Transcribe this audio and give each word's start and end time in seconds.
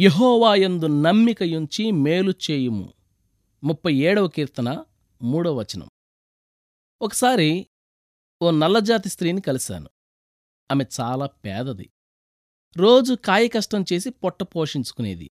యహోవాయందు 0.00 0.86
నమ్మికయుంచి 0.86 1.90
మేలు 1.90 2.34
చేయుము. 2.50 2.92
ముప్పై 3.64 3.94
ఏడవ 3.94 4.28
కీర్తన 4.28 4.84
మూడవ 5.22 5.54
వచనం. 5.54 5.88
ఒకసారి 7.02 7.66
ఓ 8.42 8.50
నల్లజాతి 8.50 9.08
స్త్రీని 9.08 9.40
కలిశాను. 9.40 9.88
ఆమె 10.70 10.84
చాలా 11.00 11.26
పేదది. 11.26 11.90
రోజు 12.76 13.14
కాయకష్టం 13.14 13.84
చేసి 13.92 14.10
పొట్ట 14.10 14.42
పోషించుకునేది. 14.42 15.30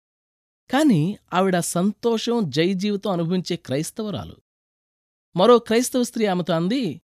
కాని 0.70 1.18
ఆవిడ 1.34 1.58
సంతోషం 1.58 2.50
జై 2.50 2.74
జీవితం 2.74 3.10
అనుభవించే 3.10 3.56
క్రైస్తవరాలు. 3.56 4.36
మరో 5.36 5.58
క్రైస్తవ 5.58 6.02
స్త్రీ 6.02 6.26
ఆమెతో 6.26 6.52
అంది 6.52 7.00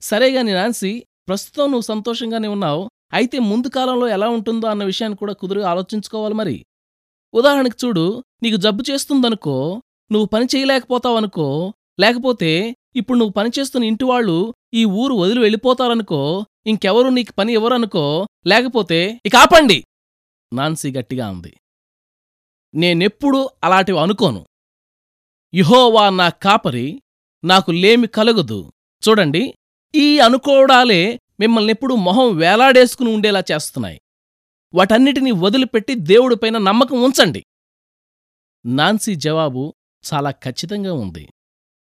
సరేగాని 0.00 0.52
నాన్సీ 0.52 1.06
ప్రస్తుతం 1.28 1.64
నువ్వు 1.64 1.80
సంతోషంగానే 1.80 2.48
ఉన్నావు. 2.48 2.90
అయితే 3.12 3.38
ముందు 3.38 3.68
కాలంలో 3.68 4.08
ఎలా 4.08 4.28
ఉంటుందో 4.28 4.66
అన్న 4.66 4.84
విషయాన్ని 4.84 5.16
కూడా 5.16 5.32
కుదురుగా 5.32 5.70
ఆలోచించుకోవాలి 5.70 6.34
మరి. 6.34 6.66
ఉదాహరణకు 7.34 7.76
చూడు 7.84 8.04
నీకు 8.42 8.56
జబ్బు 8.56 8.82
చేస్తుందనుకో 8.90 9.56
నువ్వు 10.10 10.26
పని 10.26 10.46
చేయలేకపోతావనుకో 10.46 11.48
లేకపోతే 12.00 12.50
ఇప్పుడు 12.96 13.18
నువ్వు 13.18 13.32
పనిచేస్తున్న 13.32 13.84
ఇంటివాళ్ళు 13.84 14.36
ఈ 14.74 14.84
ఊరు 14.84 15.14
వదిలి 15.14 15.40
వెళ్ళిపోతారనుకో 15.40 16.20
ఇంకెవరు 16.66 17.08
నీకు 17.08 17.32
పని 17.32 17.52
ఇవ్వరనుకో 17.52 18.04
లేకపోతే 18.46 18.98
ఇక 19.26 19.36
ఆపండి! 19.36 19.78
నాన్సీ 20.52 20.90
గట్టిగా 20.90 21.28
అంది. 21.28 21.52
నేనెప్పుడూ 22.74 23.48
అలాంటివి 23.64 23.98
అనుకోను. 23.98 24.42
యుహోవా 25.52 26.10
నా 26.10 26.28
కాపరి 26.42 26.86
నాకు 27.44 27.70
లేమి 27.72 28.06
కలగదు. 28.06 28.60
చూడండి 29.02 29.42
ఈ 29.94 30.18
అనుకోవడాలే 30.18 31.02
మిమ్మల్నెప్పుడూ 31.40 31.94
మొహం 31.96 32.36
వేలాడేసుకుని 32.36 33.10
ఉండేలా 33.14 33.42
చేస్తున్నాయి. 33.50 33.98
వాటన్నిటినీ 34.74 35.30
వదిలిపెట్టి 35.30 35.94
దేవుడిపైన 35.94 36.58
నమ్మకం 36.58 37.02
ఉంచండి. 37.02 37.44
నాన్సీ 38.66 39.14
జవాబు 39.14 39.74
చాలా 40.14 40.30
ఖచ్చితంగా 40.30 40.92
ఉంది. 40.92 41.28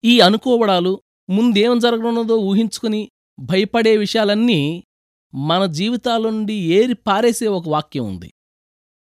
ఈ 0.05 0.20
అనుకోవడాలు 0.20 1.03
ముందేం 1.31 1.79
జరగనున్నదో 1.79 2.37
ఊహించుకుని 2.37 3.11
భయపడే 3.39 3.97
విషయాలన్నీ 3.97 4.84
మన 5.34 5.67
జీవితాల 5.67 6.23
నుండి 6.23 6.55
ఏరి 6.55 6.95
పారేసే 6.95 7.47
ఒక 7.47 7.69
వాక్యం 7.69 8.06
ఉంది. 8.06 8.33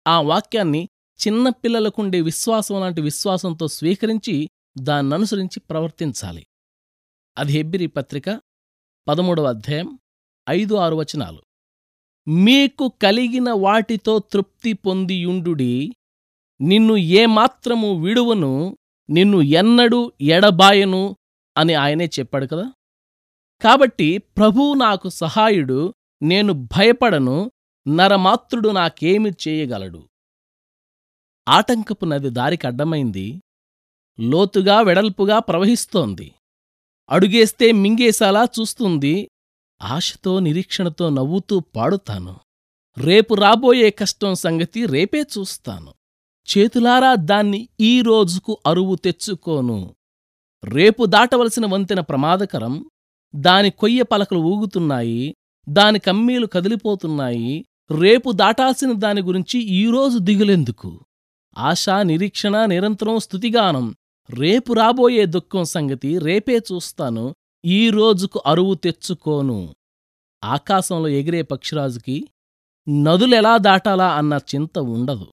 ఆ 0.07 0.21
వాక్యాన్ని 0.21 0.89
చిన్నపిల్లలకుండే 1.27 2.21
విశ్వాసం 2.21 2.79
లాంటి 2.79 3.01
విశ్వాసంతో 3.01 3.67
స్వీకరించి 3.67 4.49
దాన్ననుసరించి 4.81 5.59
ప్రవర్తించాలి. 5.59 6.47
అది 7.37 7.51
హెబ్బిరి 7.51 7.87
పత్రిక 7.87 8.41
పదమూడవ 9.07 9.43
అధ్యాయం 9.43 9.99
ఐదు 10.49 10.75
ఆరు 10.75 10.95
వచనాలు. 10.95 11.41
మీకు 12.27 12.93
కలిగిన 13.01 13.51
వాటితో 13.51 14.19
తృప్తి 14.19 14.73
పొందియుండుడి. 14.73 15.95
నిన్ను 16.61 16.97
ఏమాత్రము 16.97 18.03
విడువను 18.03 18.77
నిన్ను 19.09 19.41
ఎన్నడూ 19.41 20.11
ఎడబాయను 20.21 21.15
అని 21.57 21.73
ఆయనే 21.73 22.05
చెప్పాడు 22.05 22.45
కదా. 22.45 22.73
కాబట్టి 23.61 24.17
ప్రభువు 24.17 24.73
నాకు 24.73 25.09
సహాయుడు 25.09 25.93
నేను 26.21 26.53
భయపడను 26.53 27.51
నరమాత్రుడు 27.87 28.69
నాకేమి 28.69 29.31
చేయగలడు. 29.47 30.09
ఆటంకపు 31.49 32.05
నది 32.05 32.29
దారికి 32.29 32.67
అడ్డమైంది. 32.67 33.41
లోతుగా 34.19 34.81
వెడల్పుగా 34.81 35.39
ప్రవహిస్తోంది. 35.39 36.33
అడుగేస్తే 37.09 37.71
మింగేసేలా 37.71 38.47
చూస్తుంది. 38.59 39.29
ఆశతో 39.83 40.39
నిరీక్షణతో 40.39 41.09
నవ్వుతూ 41.09 41.59
పాడుతాను. 41.59 42.35
రేపు 42.97 43.33
రాబోయే 43.33 43.89
కష్టం 43.89 44.35
సంగతి 44.35 44.85
రేపే 44.85 45.21
చూస్తాను. 45.21 45.93
చేతులారా 46.57 47.15
దాన్ని 47.15 47.69
ఈ 47.79 48.01
రోజుకు 48.01 48.57
అరువు 48.67 48.95
తెచ్చుకోను. 48.95 49.95
రేపు 50.63 51.05
దాటవలసిన 51.05 51.65
వంతెన 51.65 51.99
ప్రమాదకరం. 51.99 52.85
దాని 53.35 53.69
కొయ్య 53.69 54.03
పలకలు 54.03 54.39
ఊగుతున్నాయి. 54.39 55.35
దాని 55.69 55.99
కమ్మీలు 55.99 56.47
కదిలిపోతున్నాయి. 56.47 57.65
రేపు 57.99 58.31
దాటాల్సిన 58.31 58.91
దాని 58.91 59.21
గురించి 59.21 59.59
ఈరోజు 59.59 60.17
దిగులెందుకు? 60.17 60.99
ఆశా 61.57 62.03
నిరీక్షణ 62.03 62.65
నిరంతరం 62.65 63.19
స్థుతిగానం. 63.19 63.95
రేపు 64.29 64.73
రాబోయే 64.73 65.25
దుఃఖం 65.25 65.63
సంగతి 65.63 66.17
రేపే 66.17 66.57
చూస్తాను. 66.57 67.35
ఈ 67.65 67.89
రోజుకు 67.89 68.43
అరువు 68.45 68.73
తెచ్చుకోను. 68.73 69.75
ఆకాశంలో 70.43 71.07
ఎగిరే 71.07 71.41
పక్షిరాజుకి 71.41 72.27
నదులెలా 72.89 73.57
దాటాలా 73.57 74.13
అన్న 74.13 74.39
చింత 74.55 74.79
ఉండదు. 74.79 75.27